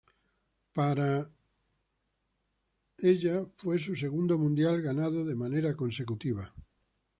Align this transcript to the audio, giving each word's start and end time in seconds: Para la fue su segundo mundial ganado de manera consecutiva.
Para 0.73 1.29
la 2.97 3.45
fue 3.57 3.77
su 3.77 3.95
segundo 3.95 4.35
mundial 4.39 4.81
ganado 4.81 5.23
de 5.23 5.35
manera 5.35 5.75
consecutiva. 5.75 6.51